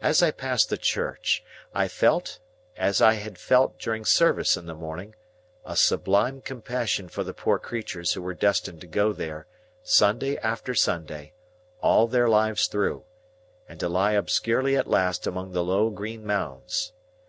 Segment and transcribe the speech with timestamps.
[0.00, 2.40] As I passed the church, I felt
[2.76, 5.14] (as I had felt during service in the morning)
[5.64, 9.46] a sublime compassion for the poor creatures who were destined to go there,
[9.84, 11.34] Sunday after Sunday,
[11.80, 13.04] all their lives through,
[13.68, 16.92] and to lie obscurely at last among the low green mounds.